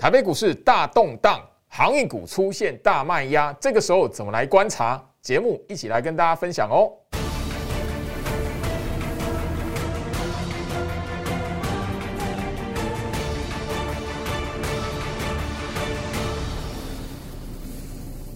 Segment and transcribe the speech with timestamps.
[0.00, 4.98] 台北股市大动荡，航运股出现大卖压，这个时候怎么来观察？
[5.20, 6.90] 节目一起来跟大家分享哦。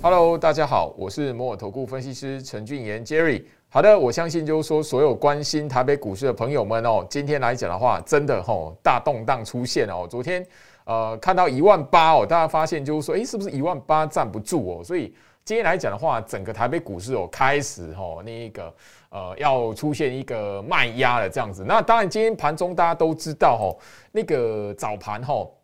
[0.03, 3.43] Hello，大家好，我是摩尔投顾分析师陈俊言 Jerry。
[3.71, 10.07] 好的，我相信就是说，所有关心台北股市的朋友们哦，今天来讲的话，真的吼大动荡出现哦。
[10.07, 10.46] 昨天
[10.85, 14.85] 呃看到一万八哦，大家发现就是说，诶，是不是一万八站不住哦？
[14.85, 15.14] 所以
[15.45, 18.75] 今天来讲的话，整个台北股市哦开始吼那个
[19.11, 21.64] 呃要出现一个卖压了这样子。
[21.67, 23.79] 那当然，今天盘中大家都知道吼，
[24.13, 25.55] 那个早盘吼。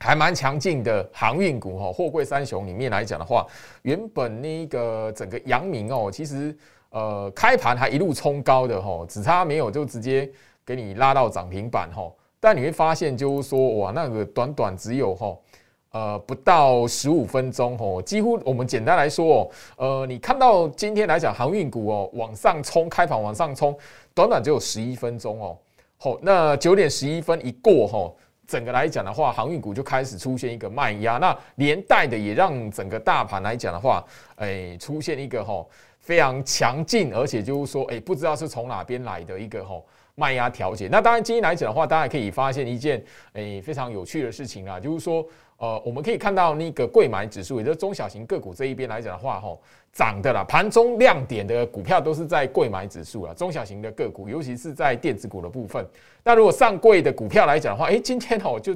[0.00, 3.44] 还蛮强劲的航运股哈，货柜三雄里面来讲的话，
[3.82, 6.56] 原本那个整个阳明哦，其实
[6.90, 10.30] 呃开盘还一路冲高的哈，只差没有就直接
[10.64, 12.08] 给你拉到涨停板哈。
[12.40, 15.36] 但你会发现就是说哇，那个短短只有哈
[15.90, 23.76] 呃不到十五分钟哦，几乎我们简单来说哦，呃你看到今天来讲航运股哦往上冲，开盘往上冲，
[24.14, 25.56] 短短只有十一分钟哦。
[25.96, 28.12] 好，那九点十一分一过哈。
[28.46, 34.02] 整个来讲的话，航运股就开始出现一个卖压，那连带的也让整个大盘来讲的话，
[34.36, 35.62] 哎，出现一个哈
[36.00, 39.78] 非常强劲，而且就是说，哎，不知道是从哪边来的一个哈
[40.18, 40.88] 卖压调节。
[40.90, 43.02] 那当然，今天来讲的话，大家可以发现一件
[43.32, 45.24] 哎非常有趣的事情啊，就是说。
[45.60, 49.60] 呃，我们可以看到那个贵买指数，也就是中小型个股这一边来讲的话，吼，
[49.92, 55.84] 涨的啦，盘中亮点的股票都是在贵买指数啦，中小型的个股，尤其是在电子股的部分。
[56.22, 58.72] 那如果上柜的股票来讲的话，诶，今天吼就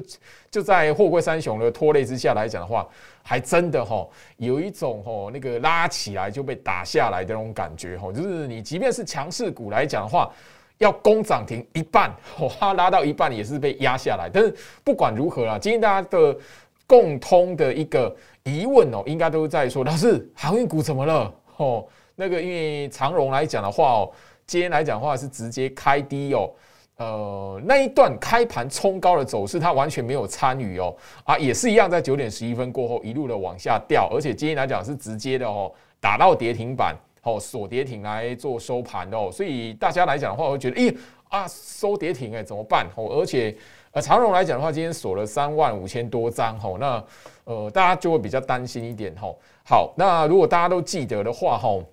[0.51, 2.85] 就在货柜三雄的拖累之下来讲的话，
[3.21, 10.29] 还真的吼有一种吼那个拉起来就被打下来的那种感觉吼，就是你即便是强势股来讲的话，
[10.83, 12.13] 要攻涨停一半，
[12.59, 14.29] 哇，拉到一半也是被压下来。
[14.31, 14.53] 但是
[14.83, 16.37] 不管如何啦，今天大家的。
[16.85, 21.33] 共通的一个疑问哦，应该都在说，老师，航运股怎么了？
[21.55, 24.11] 哦，那个因为长荣来讲的话哦，
[24.45, 26.51] 今天来讲的话是直接开低哦，
[26.97, 35.71] 呃，那一段开盘冲高的走势，它完全没有参与哦，啊，也是一样，在九点十一分过后一路的往下掉，而且今天来讲是直接的哦，
[36.01, 40.95] 打到跌停板哦，锁跌停来做收盘哦，所以大家来讲的话，我觉得，咦
[41.29, 42.87] 啊，收跌停哎，怎么办？
[42.95, 43.55] 哦，而且。
[43.93, 47.05] 呃，长荣来讲的话，今天锁了三万五千多张吼，那
[47.43, 49.39] 呃，大家就会比较担心一点吼。
[49.63, 51.83] 好，那如果大家都记得的话吼，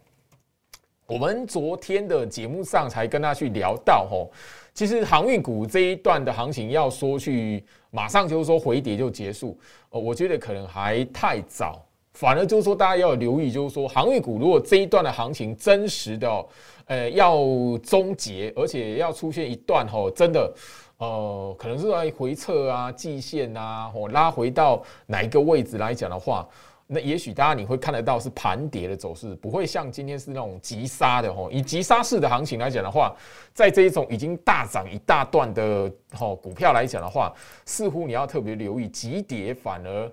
[1.05, 4.31] 我们昨天的节目上才跟大家去聊到吼，
[4.73, 9.59] 其实航运股这一段的行情要说去马上就是说回跌就结束，
[9.91, 16.47] 呃，我觉得可能还太早，反而就是说大家要留意，就是说航运股如果这一段的行情真实的
[16.87, 17.37] 呃要
[17.83, 20.53] 终结，而且要出现一段吼，真的。
[20.99, 26.47] 呃，可能是在回撤啊、季线啊，或拉回到哪一个位置来讲的话，
[26.87, 31.51] 那也许大家你会看得到是盘跌的走势，不会像今天是那种急杀的吼。
[31.51, 33.17] 以急杀式的行情来讲的话，
[33.55, 37.33] 在这一种已经大涨一大段的吼股票来讲的话，
[37.65, 40.13] 似乎你要特别留意急跌，反而。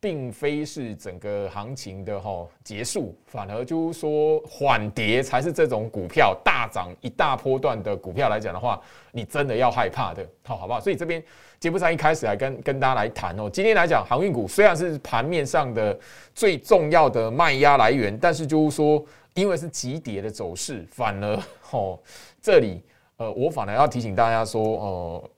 [0.00, 10.80] 并非是整个行情的哈结束，反而就是说缓跌才是这种股票大涨一大波段的股票来讲的话，你真的要害怕的，好好不好？
[10.80, 11.22] 所以这边
[11.58, 15.98] 节目上一开始来跟跟大家来谈哦，今天来讲航运股虽然是盘面上的
[16.34, 19.04] 最重要的卖压来源，但是就是说
[19.34, 21.36] 因为是急跌的走势，反而
[21.72, 21.98] 哦
[22.40, 22.82] 这里
[23.16, 25.30] 呃我反而要提醒大家说呃。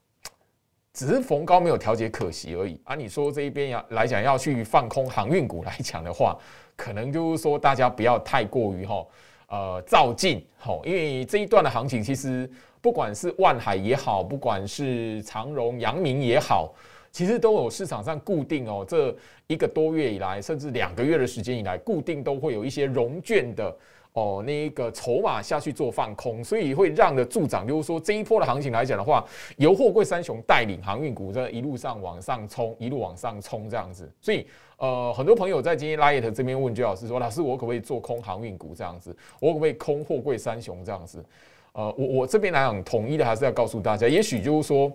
[0.93, 2.95] 只是逢高没有调节，可惜而已啊！
[2.95, 6.37] 你说这一边要来讲要去放空航运股来讲的话，
[6.77, 9.07] 可能就是说大家不要太过于哈
[9.49, 16.75] 呃照进吼，因为这一段的行情其实不管是万海也好，不管是长荣、阳明也好，
[17.13, 19.15] 其实都有市场上固定哦，这
[19.47, 23.77] 一个多月以来，甚至两个月的时间以来，固定都会有一些融券的。
[24.13, 29.25] 哦，那一个筹码下去做放空，所以会让的助长，就是说这一波的行情来讲的话，
[29.57, 34.13] 由货柜三雄带领航运股这一路上往上冲，一路往上冲这样子。
[34.21, 34.47] 所以
[34.79, 39.17] 呃，很多朋友在今天拉耶特这边问居老师说：“老师，我可不可以做空航运股这样子？
[39.39, 41.25] 我可不可以空货柜三雄这样子？”
[41.73, 44.91] 呃，我我这边来讲，统一的还是要告诉大家，也许就是说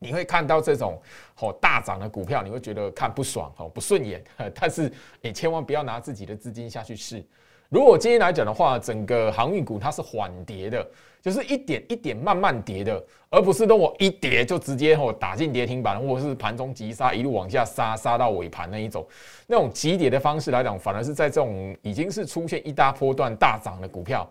[0.00, 1.00] 你会看到这种
[1.34, 4.20] 好大涨的股票，你会觉得看不爽，好不顺眼，
[4.52, 7.24] 但是你千万不要拿自己的资金下去试。
[7.68, 10.86] 如果今天来讲的话，整个航运股它是缓跌的，
[11.20, 19.06] 就是一点一点慢慢跌的，而不是等我一跌就直接吼打进跌停板，或者是盘中急杀一路往下杀杀到尾盘那一种，
[19.46, 24.28] 那种急跌的方式来讲，反而是在这种已经是出现一大波段大涨的股票，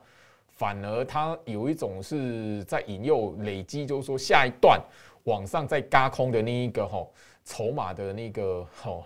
[0.48, 4.80] 反而它有一种是在引诱累积，就是说下一段
[5.26, 7.12] 往上再嘎空的那一个吼。
[7.48, 9.04] 筹码的那个吼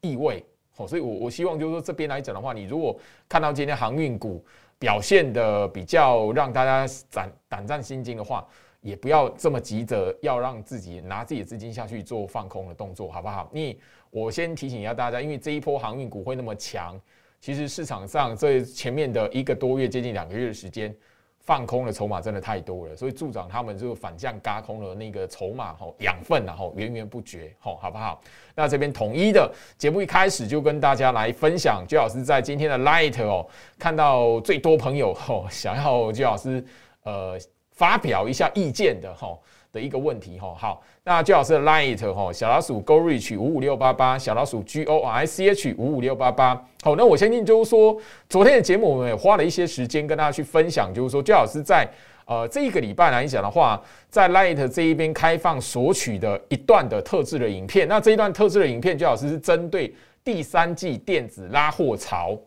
[0.00, 0.42] 意味
[0.86, 2.98] 所以我我希望就是说这边来讲的话，你如果
[3.28, 4.44] 看到今天航运股
[4.78, 8.46] 表现的比较让大家胆胆战心惊的话，
[8.80, 13.48] 也不要这么急着要让自己拿自己的资金下去做放空的动作，好不好？
[13.52, 13.78] 你
[14.10, 17.00] 我先提醒一下大家，因为这一波航运股会那么强，
[17.40, 20.94] 其实市场上这前面的一个多月接近两个月的时间。
[21.44, 28.20] 放空的筹码真的太多了，所以助长他们就反向嘎空了那个筹码吼养分然后源源不绝吼好不好？
[28.54, 33.46] 那这边统一的节目一开始就跟大家来分享，居老师在今天的 Light 哦
[33.78, 36.64] 看到最多朋友吼想要居老师
[37.02, 37.36] 呃
[37.72, 39.42] 发表一下意见的吼。
[39.72, 47.96] 的一个问题哈，好，那最好是 light 哈，小老鼠 go reach 五五六八八，小老鼠 g o i c h 五五六八八，好，那我相信就是说，
[48.28, 51.88] 昨天的节目我们也花了一些时间跟大家去分享，就是说，最好是在
[52.26, 62.38] 呃这一个礼拜来讲的话，在 light 这一边开放索取的一段的特制的影片，那这一段特制的影片，最好是是针对第三季电子拉货潮，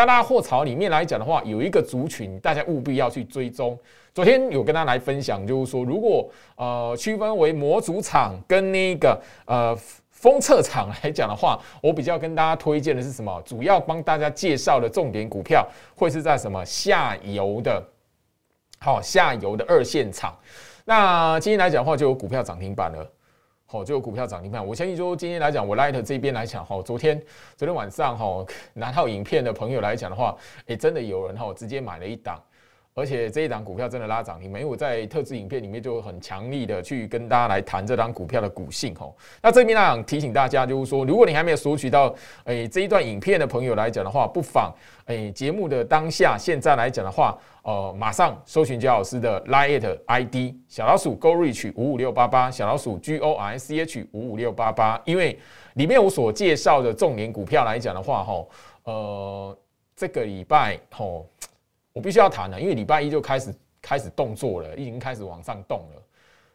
[0.00, 3.78] 那拉货潮里面来讲的话，有一个族群，大家务必要去追踪。
[4.14, 6.26] 昨天有跟大家来分享，就是说，如果
[6.56, 9.76] 呃区分为模组厂跟那个呃
[10.08, 13.42] 封测厂来讲的话，我比较跟大家推荐的是什么？
[13.44, 17.86] 主要帮大家介绍的重点股票会是在什么下游的，
[18.78, 20.34] 好下游的二线厂。
[20.86, 23.06] 那今天来讲的话，就有股票涨停板了，
[23.72, 24.66] 好就有股票涨停板。
[24.66, 27.22] 我相信说今天来讲，我 Light 这边来讲，哈，昨天
[27.56, 28.44] 昨天晚上哈
[28.74, 30.36] 拿到影片的朋友来讲的话，
[30.66, 32.36] 诶，真的有人哈直接买了一档。
[33.00, 39.16] 而且这一档股票真的拉涨停，因为我在特制影片里面就很强力的去跟大家来谈这档股票的股性吼。
[39.42, 42.14] 那这边呢提醒大家，就是说，如果你还没有索取到
[42.44, 44.70] 诶这一段影片的朋友来讲的话，不妨
[45.06, 55.38] 诶节目的当下现在来讲的话，呃，马上搜寻焦老师的 Line ID 小老鼠 Go Reach 五五六八八，小老鼠 G O R C H 五五六八八，因为
[55.74, 58.50] 里面我所介绍的重点股票来讲的话，吼，
[58.84, 59.58] 呃，
[59.96, 61.26] 这个礼拜吼。
[61.92, 66.02] 我必须要谈了，因为礼拜一就开始开始动作了，已经开始往上动了。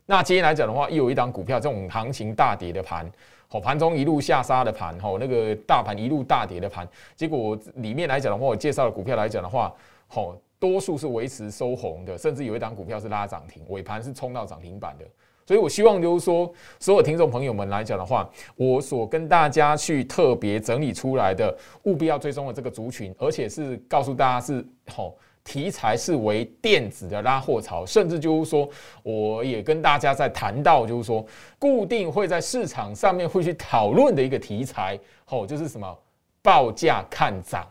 [0.05, 3.11] 那今天来讲的话，又有一档股票，这种行情大跌的盘，
[3.47, 9.73] 好盘中一路下杀的盘，吼那个大盘一路大跌的盘，结果里面来讲的话，我介绍的股票来讲的话，
[10.07, 15.05] 好多数是维持收红的，甚至有一档股票是拉涨停，尾盘是冲到涨停板的。
[15.45, 25.17] 所以我希望就是说，所有听众朋友们来讲的话，我所跟大家去特别整理出来的，务必要追踪的这个族群，而且是告诉大家是吼。
[25.47, 28.67] 题材是为电子的拉货潮，甚至就是说，
[29.03, 31.23] 我也跟大家在谈到，就是说，
[31.59, 35.95] 固定会在市场上面会去讨论的一个题材，哦，就是什么
[36.41, 37.63] 报价看涨，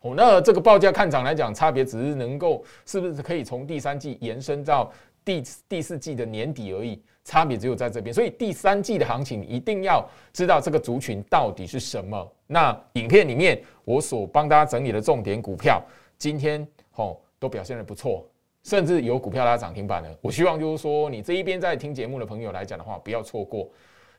[0.00, 4.90] 哦，那这个报价看涨来讲，差别只是能够是不是可以从第三季延伸到
[5.24, 12.32] 第第四季的年底而已，差别只有在这边，所以第三季的行情一定要知道这个族群到底是什么。
[12.46, 15.82] 那影片里面我所帮大家整理的重点股票，
[16.18, 16.66] 今天。
[16.96, 18.22] 哦，都表现的不错，
[18.64, 20.14] 甚至有股票拉涨停板的。
[20.20, 23.66] 我希望就是说，你这一边在听节目的朋友来讲的话，不要错过。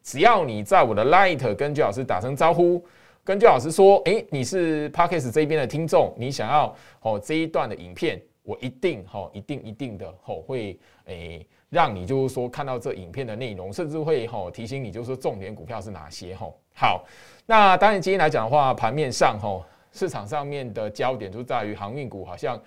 [0.02, 2.84] 只要你在我的 Light 跟焦老师打声招呼，
[3.24, 16.56] 跟焦老师说，诶，你是 Parkes 这边的听众，你想要哦这一段的影片，我一定哦，一定一定的吼会诶，让你就是说看到这影片的内容，甚至会吼提醒你，就是说重点股票是哪些吼。
[16.74, 17.04] 好，
[17.46, 19.66] 那当然今天来讲的话，盘面上吼。
[19.96, 22.60] 市场上面的焦点就在于航运股，好像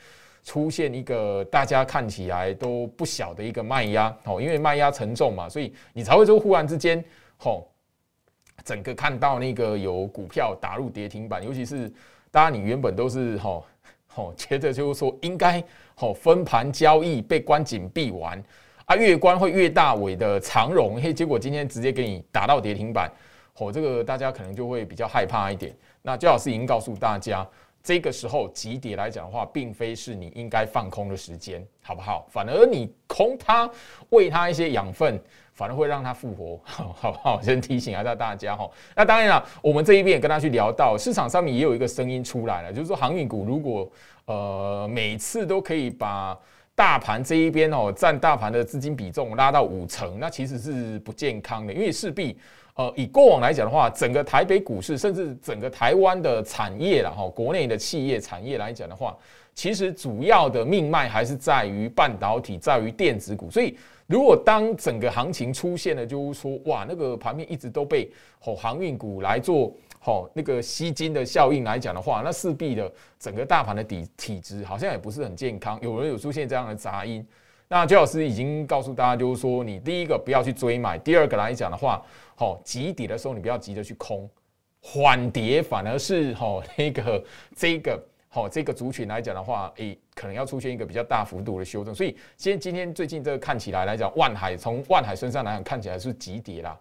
[0.45, 7.05] 出现一个大家看起来都不小的一个卖压吼，因为卖压沉重嘛，所以你才会说忽然之间
[7.37, 7.67] 吼，
[8.65, 11.93] 整个看到那个有股票打入跌停板，尤其是
[12.31, 13.67] 大家你原本都是吼
[14.07, 15.61] 吼觉得就是说应该
[15.97, 18.41] 吼分盘交易被关紧闭完
[18.87, 23.11] 啊，越关会越大尾的长荣，嘿，结果今天直接给你打到跌停板，
[23.53, 25.77] 吼，这个大家可能就会比较害怕一点。
[26.03, 27.45] 那焦老师已经告诉大家，
[27.83, 32.29] 这个时候急跌来讲的话，并非是你应该放空的时间，好不好？
[32.31, 33.69] 反而你空它，
[34.11, 35.21] 喂它一些养分，
[35.53, 36.61] 反而会让它复活，
[36.95, 37.43] 好不好？
[37.43, 38.71] 先提醒一下大家哈。
[38.95, 43.91] 那当然了，我们这一边也跟他去聊到，市场上面也有一个声音出来了，就是说航运股如果
[44.27, 46.39] 呃每次都可以把
[46.77, 52.39] 大盘这一边哦占大盘的资金比重拉到五成，那其实是不健康的，因为势必。
[52.77, 59.17] 呃，以过往来讲的话，整个台北股市，甚至整个台湾的产业了哈，国内的企业产业来讲的话，
[59.55, 63.51] 其实主要的命脉还是在于半导体，在于电子股。
[63.51, 63.75] 所以，
[64.07, 69.75] 如果当整个行情出现了，就是说，哇，那个盘面一直都被吼航运股来做
[70.07, 77.27] 吼那个吸金的效应来讲的话，那势必的整个大盘的底体质好像也不是很健康，有人有出现这样的杂音。
[77.67, 82.01] 那周老师已经告诉大家，就是说你第一个不要去追买，第二个来讲的话，
[82.37, 84.31] 好急跌的时候你不要急着去空，
[84.81, 87.25] 缓跌反而是好那个
[87.57, 91.93] 这个好这个族群来讲的话，诶可能要出现一个比较大幅度的修正。
[91.93, 96.79] 所以今今天最近这个看起来来讲，万海从万海身上来讲看起来是急跌啦。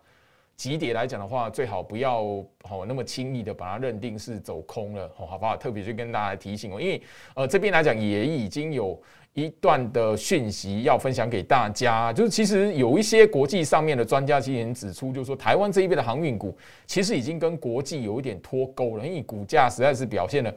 [0.55, 5.57] 急跌来讲的话，最好不要哦那么轻易的把它认定是走空了，好不好？
[5.57, 7.01] 特别去跟大家提醒哦，因为
[7.35, 8.97] 呃这边来讲也已经有
[9.33, 20.55] 一段的讯息要分享给大家，就是其实有一些国际上面的专家其实指出，就是说台湾这一边的航运股其实已经跟国际有一点脱钩了，因为股价实在是表现的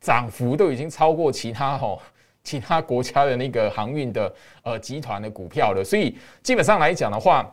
[0.00, 1.98] 涨幅都已经超过其他哈
[2.44, 7.52] 其他国家的那个航运的呃集团的股票了，所以基本上来讲的话，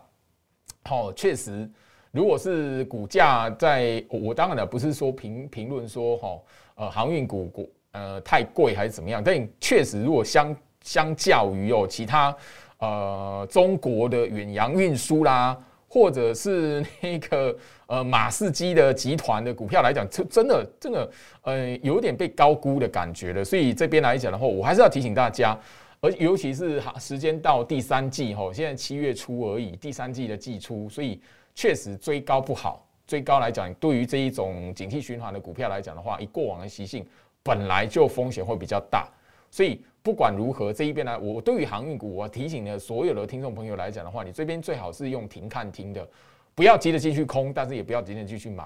[0.84, 1.68] 好确实。
[2.18, 6.40] 如果是股价在，我当然了不是说评评论说哈，
[6.74, 12.36] 呃，航运股股呃太贵还是怎么样，但确实如果相相较于哦其他
[12.80, 15.56] 呃中国的远洋运输啦，
[15.88, 17.56] 或者是那个
[17.86, 21.12] 呃马士基的集团的股票来讲，真真的真的
[21.44, 23.46] 呃有点被高估的感觉了。
[23.46, 25.56] 所以这边来讲的话，我还是要提醒大家，
[26.02, 31.22] 而尤其是时间到第三季哈，现在七月初而已，第三季的季初，所以。
[31.58, 37.04] 确实追高不好，追高来讲，对于这一种景气循环的股票来讲的话，以过往的习性，
[37.42, 39.10] 本来就风险会比较大。
[39.50, 46.08] 所以不管如何，这一边呢，我对于航运股，我提醒了所有的听众朋友来讲的话，你这边最好是用停看听的，
[46.54, 48.66] 不要急着进去空，但是也不要急着进去买。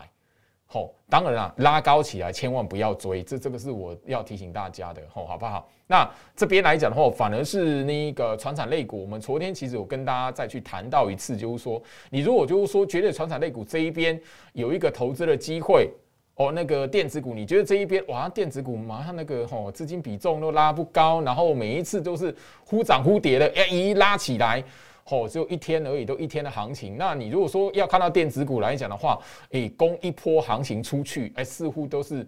[0.74, 5.68] 吼，当然啦，拉高起来千万不要追，这这个是我要提醒大家的，吼，好不好？
[5.86, 14.18] 那这边来讲的话，反而是那个船产类股，我们昨天其实有跟大家再去谈到一次，就是说，你如果就是说觉得船产类股这一边
[14.54, 15.90] 有一个投资的机会，
[16.36, 22.34] 哦，那个电子股，你觉得这一边哇，电子股马上那个吼资金比重都拉不高，然后每一次都是
[22.66, 24.64] 忽涨忽跌的，哎，一拉起来。
[25.10, 26.96] 哦，只有一天而已，都一天的行情。
[26.98, 32.26] 那你如果说要看到电子股来讲的话，诶，攻一波行情出去，哎，似乎都是，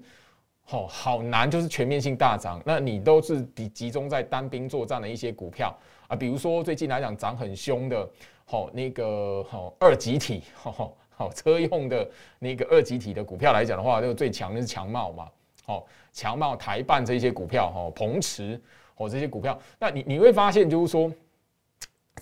[0.70, 2.62] 哦，好难，就是全面性大涨。
[2.66, 5.74] 那你都是集集中在单兵作战的一些股票
[6.08, 8.10] 啊，比如说最近来讲涨很凶的，
[8.44, 15.28] 好那个好二级体，好好车用的那个二级体的股票来讲的话，就最强的是强茂嘛，
[15.64, 18.60] 好强茂台办这些股票，哈鹏池
[18.98, 21.10] 哦这些股票，那你你会发现就是说。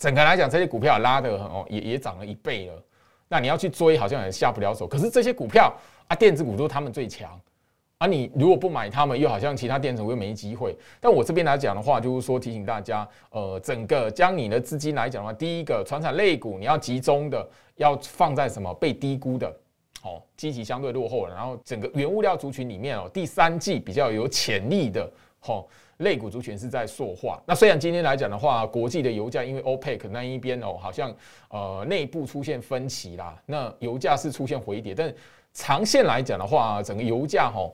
[0.02, 2.84] 整个来讲，这些股票拉的哦，也也涨了一倍了。
[3.28, 4.88] 那你要去追，好像也下不了手。
[4.88, 5.72] 可是这些股票
[6.08, 7.40] 啊，电子股都是他们最强
[8.00, 8.08] 啊。
[8.08, 10.76] 你如果不买他们，又好像其他电子股又没机会。
[11.00, 19.48] 但我这边来讲的话，就是说提醒大家，呃，整个将你的资金来讲的话，第一个，传产类股你要集中的，要放在什么被低估的，
[20.02, 21.28] 哦，积极相对落后。
[21.28, 25.08] 然后整个原物料族群里面哦，第三季比较有潜力的，
[25.46, 25.64] 哦。
[26.02, 27.42] 类股族群是在塑化。
[27.46, 31.12] 那虽然今天来讲的话，国际的油价因为 OPEC 那一边哦，好像
[31.50, 35.14] 呃内部出现分歧啦，那油价是出现回跌，但
[35.54, 37.70] 长线来讲的话，整个油价哈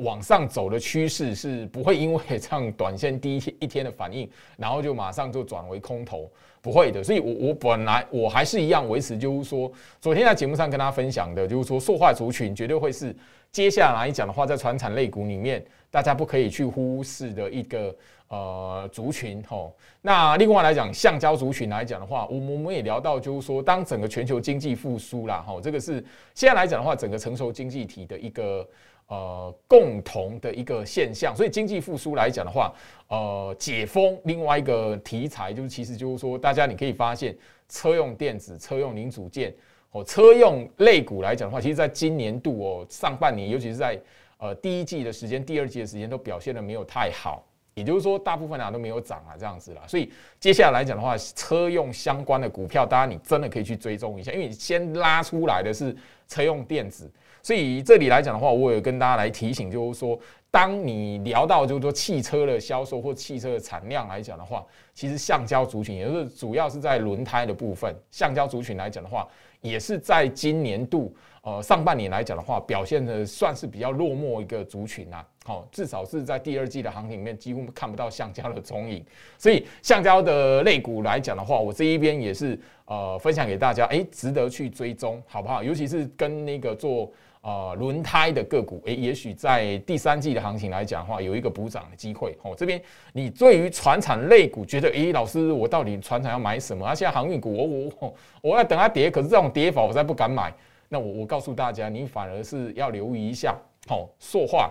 [0.00, 6.28] 往上走的趋势是不会因为这样短线第一天一天的反应， 然后就马上就转为空头，
[6.60, 7.04] 不会的。
[7.04, 9.70] 所以，我我本来我还是一样维持，就是说
[10.00, 13.14] 昨天在节目上跟大家分享的，就是说塑化族群绝对会是
[13.52, 15.64] 接下来讲的话，在传产类股里面。
[15.92, 17.92] 大家不可以去忽视的一个
[18.28, 19.74] 呃族群吼。
[20.00, 25.94] 那另外来讲，橡胶族群来讲的话，我们我们也聊到，就是说，当整个全球经济复苏啦，吼，这个是
[26.32, 28.64] 现在来讲的话，整个成熟经济体的一个
[29.08, 31.34] 呃共同的一个现象。
[31.34, 32.72] 所以经济复苏来讲的话，
[33.08, 37.36] 呃，解封另外一个题材就是，其实就是说，大家你可以发现，
[37.68, 39.52] 车用电子、车用零组件
[39.92, 44.00] 哦，车用类股来讲的话，其实在今年度哦上半年，尤其是在
[44.38, 47.44] 呃，第一季的时间，第二季的时间都表现的没有太好，
[47.74, 49.82] 也就是说，大部分啊都没有涨啊，这样子啦。
[49.86, 55.94] 所以接下来来讲的话，车用相关的股票，大家你真的可以去追踪一下，因为你先拉出来的是
[56.26, 57.10] 车用电子，
[57.42, 60.18] 所以这里来讲的话，我有跟大家来提醒，就是说，
[60.50, 69.28] 当你聊到就是说汽车的销售或汽车的产量来讲的话，其实橡胶族群也就是主要是在轮胎的部分，橡胶族群来讲的话，
[69.60, 71.14] 也是在今年度。
[71.42, 75.26] 呃，上半年来讲的话，表现的算是比较落寞一个族群啊。
[75.46, 79.02] 好，至少是在第二季的行情里面，几乎看不到橡胶的踪影。
[79.38, 85.62] 所以，橡胶的类股来讲的话，我这一边也是呃分享给大家，哎，值得去追踪，好不好？
[85.62, 87.10] 尤其是跟那个做
[87.42, 92.36] 呃轮胎的个股，哎，也许在第三季的行情来讲的话，有一个补涨的机会。
[92.42, 92.80] 哦，这边
[93.12, 96.84] 你对于船产类股觉得，哎，老师，我到底船产要买什么？
[96.84, 100.52] 啊，现在航运股，我我我要等它跌，可是这种跌法，我才不敢买。
[100.88, 103.56] 那我我告诉大家，你反而是要留意一下，
[103.86, 104.70] 好，塑化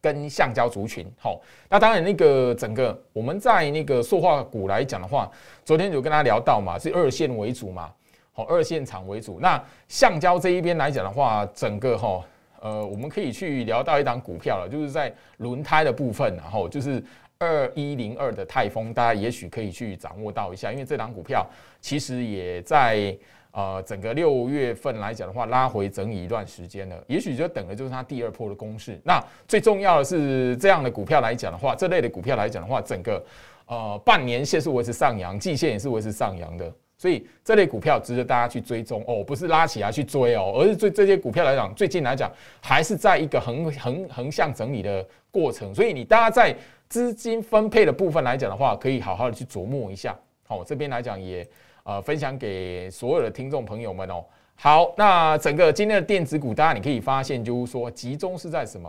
[0.00, 1.06] 跟橡胶族群。
[1.16, 5.30] 好，那当然那个整个我们在那个塑化股来讲的话，
[5.64, 7.92] 昨天有跟大家聊到嘛，是二线为主嘛，
[8.32, 9.38] 好，二线厂为主。
[9.40, 12.24] 那橡胶这一边来讲的话，整个哈，
[12.60, 17.02] 呃，我们可以去聊到一档股票了，就是在轮胎的部分，然后就是
[17.38, 21.46] 二一零二的泰丰，大家也许可以去掌握到一下，因为这档股票
[21.80, 23.16] 其实也在。
[23.54, 28.98] 呃，整个六月份来讲的话，拉回整理一段时间了，也许就等的就是它第二波的攻势。
[29.04, 33.22] 那最重要的是，这样的股票来讲的话，这类的股票来讲的话，整个
[33.66, 42.30] 呃半年线是维持上扬，季线也是维持上扬的，所以这类股票值得大家去追踪哦，不是拉起来去追哦，而是对这些股票来讲，最近来讲
[42.60, 46.54] 还是在一个横横横向整理的过程，所以你大家在
[46.88, 50.16] 资金分配的部分来讲的话，可以好好的去琢磨一下。
[50.46, 51.44] 好，这边来讲也。
[51.84, 54.24] 呃，分享给所有的听众朋友们哦。
[54.54, 58.88] 好，那整个今天的电子股，大家你可以发现，就是说集中是在什么？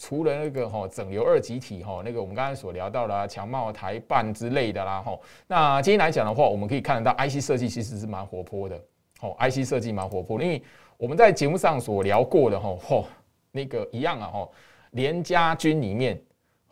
[0.00, 5.18] 除了那个哈整流二极体哈，那个我们刚才所聊到的强茂台办之类的啦哈。
[5.46, 8.82] 那今天来讲的话，我们可以看得到 IC 设计其实是蛮活泼的。
[9.20, 10.62] 哦，IC 设计蛮活泼，因为
[10.96, 13.04] 我们在节目上所聊过的哈，嚯，
[13.52, 14.48] 那个一样啊哈，
[14.92, 16.18] 联家军里面，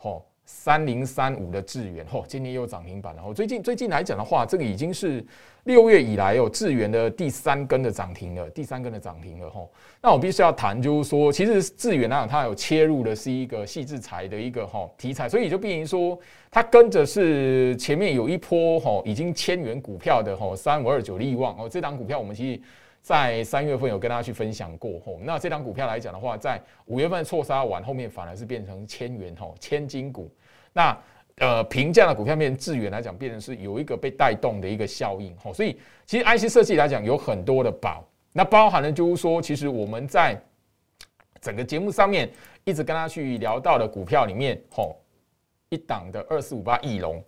[0.01, 0.19] 嚯。
[0.51, 3.21] 三零三五的智源，嚯，今天又涨停板了。
[3.23, 5.23] 哦，最近最近来讲的话，这个已经是
[5.65, 9.47] 六月以来哦，智源的第三根的涨停了，第三根的涨停了。
[9.47, 22.61] 吼，那我必须要谈，就是说，其实智源啊，它有切入的是一个细制材的一个哈题材，所以就变成说，它跟着是前面有一波哈已经千元股票的吼三五二九利旺哦，这档股票我们其实。
[23.01, 30.29] 在三月份有跟大家去分享过吼，那这张股票来讲的话，在五月份错杀完，后面反而是变成千元吼千金股。
[30.73, 30.97] 那
[31.37, 35.53] 呃平价的股票面智远来讲，变成是有一个被带动的一个效应吼。
[35.53, 40.39] 所以其实 IC 设计来讲有很多的宝，那包含了就是说，其实我们在
[41.41, 42.29] 整个节目上面
[42.63, 44.97] 一直跟他去聊到的股票里面吼，
[45.69, 47.23] 一档的二四五八翼龙。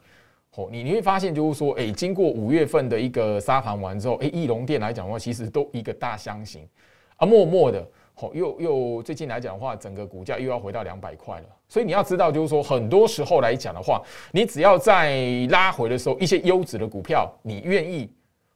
[0.56, 6.68] 哦，你你会发现就是说，哎，经过五月份的一个沙盘完之后，哎，翼龙店来讲的话，其实都一个大箱型，
[7.16, 11.46] 啊，默默的，哦，又又最近来讲的话，整个股价又要回到两百块了。
[11.68, 18.10] 所以你要知道，就是说，很多时候来讲的话，你只要在拉回的时候，一些优质的股票，你愿意，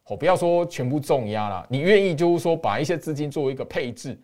[0.08, 4.20] 哦，不要说全部重压了，你愿意就是说把一些资金作为一个配置，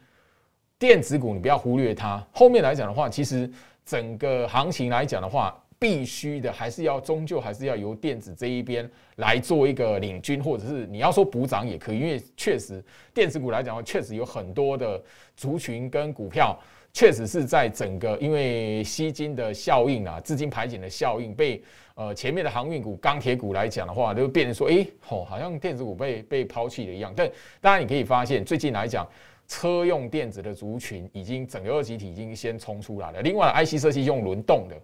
[0.78, 2.24] 电子股你不要忽略它。
[2.32, 3.50] 后面来讲的话，其实
[3.86, 5.58] 整个行情来讲的话。
[5.82, 12.84] 必须的，还是要终究还是要由电子这一边来做一个领军，或者是你要说补涨也可以，因为确实
[13.16, 15.04] 电子股来讲，确实有很多的
[15.36, 16.56] 族群跟股票，
[16.94, 21.60] 确实是在整个因为吸金的效应啊，资金排减的效应，被
[21.96, 27.12] 呃前面的航运股、钢铁股来讲的话，都变成说，哎，吼，好像电子股被被抛弃了一样。
[27.16, 27.28] 但
[27.60, 29.04] 当然你可以发现，最近来讲，
[29.48, 33.24] 车用电子的族群已经整个二级体已经先冲出来了。
[33.24, 34.80] 另外，IC 设计用轮动的。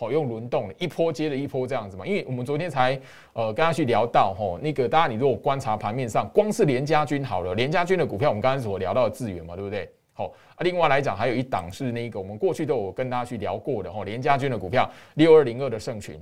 [0.00, 2.96] 好用轮动的一波接着一波这样子嘛，因为我们昨天才
[3.32, 9.90] 呃跟他去聊到吼，那个大家你如果观察盘面上，光是联家军好了，联家军的股票我们刚才所聊到的资源嘛，对不对？
[10.12, 16.16] 好啊，另外来讲还有一档是那个我们过去都有跟大家去聊过的吼，联家军的股票六二零二的盛群，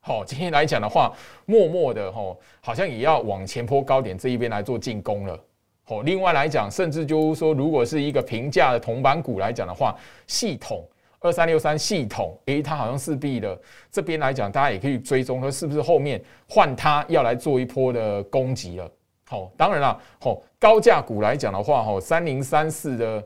[0.00, 1.10] 好， 今天来讲的话，
[1.46, 5.40] 默默的吼，好像也要往前坡高点这一边来做进攻了。
[5.84, 10.86] 好，另外来讲，甚至就是说，如果是一个平价的铜板股来讲的话，系统。
[11.22, 13.58] 二三六三系统，诶，它好像是必的。
[13.90, 18.90] 这边来讲，大家也可以追踪，说是不是后面换它要来做一波的攻击了？
[19.28, 23.24] 好，当然了，好高价股来讲的话，哈，三零三四的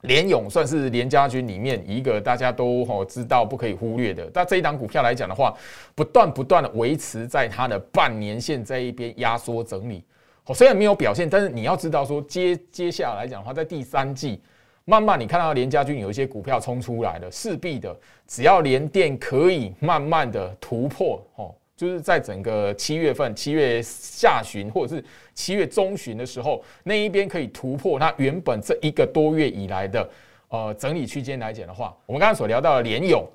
[0.00, 4.28] 联勇算是联家军里面一个大家都哈知道不可以忽略的。
[4.32, 5.54] 但这一档股票来讲的话，
[5.94, 10.02] 不断不断的维持在它的半年线这一边压缩整理。
[10.44, 14.40] 好，虽然没有表现，但是你要知道说接接下来讲的话，在第三季。
[14.88, 17.94] 慢慢，你看到联家军有一些股票冲出来了，势必的，
[18.24, 30.08] 只要联电可以慢慢的突破，哦，就是在整个七月份、七月下旬或者是七月中旬的时候，那一边可以突破它原本这一个多月以来的
[30.50, 33.28] 呃整理区间来讲的话，我们刚刚所聊到的联勇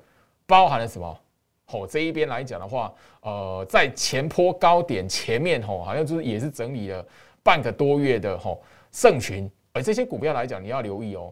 [0.46, 1.20] 包含了什么？
[1.66, 7.06] 哦，这一边来讲的话，呃，在前坡高点前面，吼，好像就是也是整理了
[7.42, 11.30] 半个多月的吼盛群，而这些股票来讲，你要留意哦。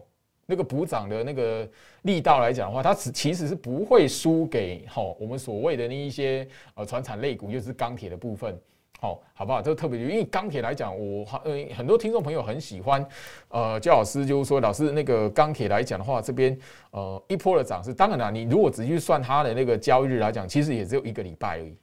[0.51, 1.65] 那个补涨的那个
[2.01, 8.59] 力道来讲的话，它其其实是不会输给好我们所谓的那一些呃船产类股，就是钢铁的部分，
[8.99, 9.61] 好，好不好？
[9.61, 13.07] 这个特别，因为钢铁来讲，我呃很多听众朋友很喜欢，
[13.47, 16.57] 呃，焦老师就是说，老师那个钢铁来讲的话，这边
[16.91, 21.77] 呃一波的涨势，当然了，你如果仔细算它的那个交易日来讲，其实也只有一个礼拜而已，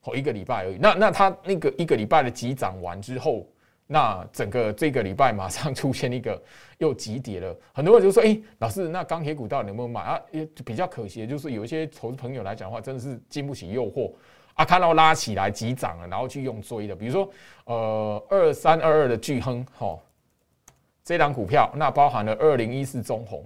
[0.00, 0.76] 好一个礼拜而已。
[0.80, 3.46] 那那它那个一个礼拜的急涨完之后。
[3.92, 6.42] 那整个这个礼拜马上出现一个
[6.78, 14.10] 又急跌了，很多人就说：“哎，老师，那钢铁股到底能不能买啊？”也比较可惜，就是有一些投资朋友来讲的话，真的是经不起诱惑
[14.54, 17.30] 啊，看到拉起来急涨了，然后去用追的，比如说
[17.66, 19.98] 呃二三二二的巨亨哈，
[21.04, 23.44] 这档股票那包含了二零一四中红，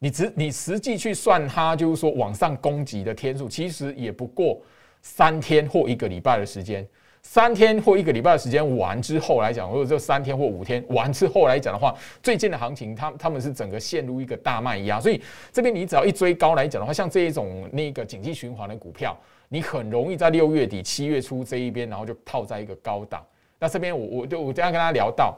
[0.00, 4.60] 你实你实际去算它，就是说往上攻击的天数，其实也不过
[5.02, 6.84] 三天或一个礼拜的时间。
[7.26, 19.16] 三天或一个礼拜的时间完之后来讲，或者这三天或五天完之后来讲的话，最近的行情，他他们是整个陷入一个大卖压，所以这边你只要一追高来讲的话，像这一种那个景气循环的股票，
[19.48, 23.24] 你很容易在六月底、七月初这一边，然后就套在一个高档。
[23.58, 25.36] 那这边我我就我这样跟大家聊到，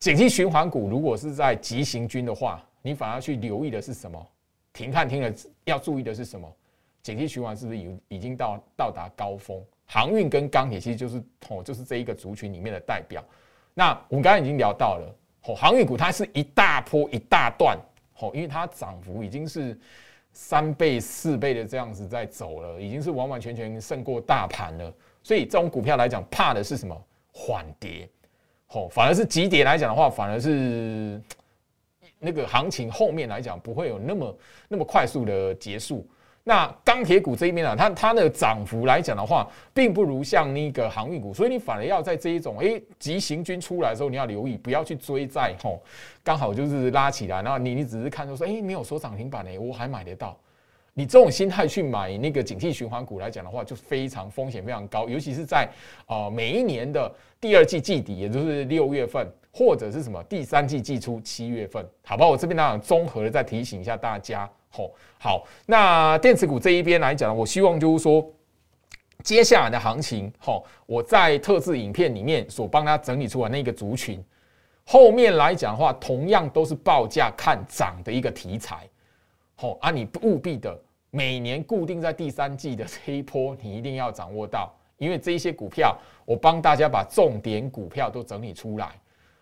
[0.00, 4.26] 景气循环股如果是在急行军的话，你反而去留意的是什么？
[4.72, 5.32] 停看听了
[5.64, 6.50] 要注意的是什么？
[7.02, 9.62] 景气循环是不是已已经到到达高峰？
[9.90, 13.24] 航运跟钢铁其实就是哦，就是这一个族群里面的代表。
[13.72, 17.78] 那我们刚刚已经聊到了哦，航运股它是一大波一大段
[18.18, 19.78] 哦，因为它涨幅已经是
[20.32, 24.92] 三倍四倍的这样子在走了，已经是完完全全胜过大盘了。
[25.22, 27.04] 所以这种股票来讲，怕的是什么？
[27.32, 28.06] 缓跌
[28.72, 31.18] 哦，反而是急跌来讲的话，反而是
[32.18, 36.06] 那个行情后面来讲不会有那么那么快速的结束。
[36.48, 45.78] 那钢铁股这一边啊，它它的涨幅来讲的话，并不如像那个航运股，所以你反而要在这一种诶急行军出来的时候，你要留意，不要去追在吼，
[46.24, 50.34] 刚好就是拉起来，然后你你只是看到说，诶没有说涨停板诶，我还买得到，
[50.94, 55.68] 你这种心态去买那个景气循环股来讲的话，就非常风险非常高，尤其是在
[56.06, 64.48] 啊每一年的第二季季底，也就是六月份，或者是什么第三季季初七月份，好吧，我这边呢综合的再提醒一下大家。
[64.70, 68.24] 好，好，那电子股这一边来讲，我希望就是说，
[69.22, 74.22] 接下来的行情，好，我在特制影片里面所帮他整理出来那个族群，
[74.84, 78.88] 后面来讲的话，同样都是报价看涨的一个题材，
[79.56, 80.78] 好啊，你务必的
[81.10, 88.92] 每年固定在第三季的这一波，你一定要掌握到，因为这一些股票，我帮大家把重点股票都整理出来。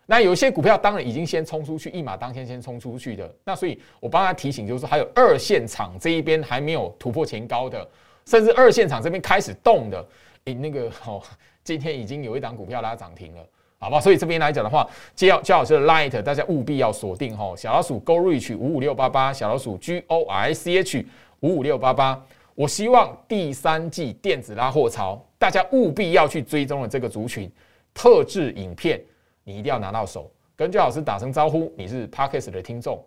[0.09, 3.35] 那有些股票当然已经先冲出去，一马当先先冲出去的。
[3.45, 7.87] 那所以我帮他提醒，就是说还有二线厂这一边还没有突破前高的，
[8.25, 10.07] 甚至二线厂这边开始动的，
[10.45, 11.21] 诶，那个 哦，
[11.65, 13.45] 今天已经有一档股票拉涨停了，
[13.79, 14.01] 好吧？
[14.01, 21.05] 所以这边来讲的话，接要焦老师的 Light，大家务必要锁定哈，小老鼠 Go Reach 五五六八八，小老鼠 G O R C H
[21.41, 22.25] 五五六八八。
[22.55, 27.51] 我希望第三季电子拉货潮，大家务必要去追踪的这个族群
[27.93, 29.01] 特制影片。
[29.49, 31.73] 你一定要拿到手，跟焦老师打声招呼。
[31.77, 33.01] 你是 Parkes 的听众，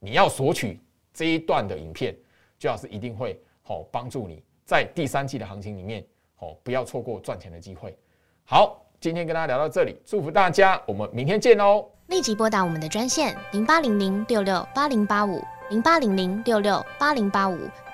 [0.00, 0.80] 你要索取
[1.14, 2.16] 这一段的影片，
[2.58, 6.04] 焦老师一定会好帮助你在第三季的行情里面，
[6.34, 7.96] 好不要错过赚钱的机会。
[8.42, 11.84] 好，今天跟大家聊到这里，祝福大家，我们明天见哦！
[12.08, 17.56] 立即拨打我们的专线零八零零六六八零八五零八零零六六八零八五。